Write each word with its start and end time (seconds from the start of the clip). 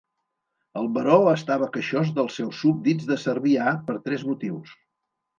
El 0.79 0.87
Baró 0.93 1.17
estava 1.31 1.67
queixós 1.75 2.09
dels 2.15 2.37
seus 2.39 2.61
súbdits 2.61 3.05
de 3.11 3.17
Cervià 3.25 3.75
per 3.91 3.97
tres 4.07 4.23
motius. 4.31 4.73